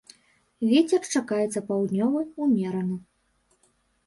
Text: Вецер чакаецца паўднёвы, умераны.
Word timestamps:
Вецер 0.71 1.01
чакаецца 1.19 1.63
паўднёвы, 1.69 2.21
умераны. 2.47 2.97